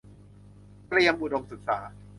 [0.87, 1.79] เตรียมอุดมศึกษา